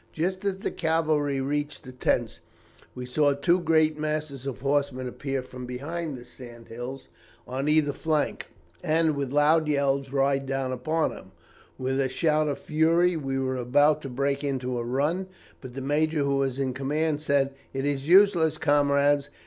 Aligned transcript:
Just 0.13 0.43
as 0.45 0.57
the 0.57 0.71
cavalry 0.71 1.39
reached 1.41 1.83
the 1.83 1.91
tents, 1.91 2.41
we 2.95 3.05
saw 3.05 3.33
two 3.33 3.59
great 3.59 3.99
masses 3.99 4.47
of 4.47 4.61
horsemen 4.61 5.07
appear 5.07 5.43
from 5.43 5.67
behind 5.67 6.17
the 6.17 6.25
sand 6.25 6.69
hills 6.69 7.07
on 7.47 7.69
either 7.69 7.93
flank, 7.93 8.47
and 8.83 9.15
with 9.15 9.31
loud 9.31 9.67
yells 9.67 10.11
ride 10.11 10.47
down 10.47 10.71
upon 10.71 11.11
them. 11.11 11.31
With 11.77 11.99
a 11.99 12.09
shout 12.09 12.47
of 12.47 12.57
fury 12.57 13.15
we 13.15 13.37
were 13.37 13.57
about 13.57 14.01
to 14.01 14.09
break 14.09 14.43
into 14.43 14.79
a 14.79 14.83
run, 14.83 15.27
but 15.61 15.75
the 15.75 15.81
major 15.81 16.23
who 16.23 16.37
was 16.37 16.57
in 16.57 16.73
command 16.73 17.21
said, 17.21 17.53
'It 17.71 17.85
is 17.85 18.07
useless, 18.07 18.57
comrades. 18.57 19.29